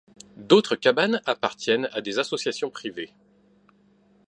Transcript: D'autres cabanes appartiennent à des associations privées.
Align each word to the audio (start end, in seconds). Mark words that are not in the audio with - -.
D'autres 0.37 0.75
cabanes 0.75 1.21
appartiennent 1.27 1.87
à 1.93 2.01
des 2.01 2.17
associations 2.17 2.71
privées. 2.71 3.13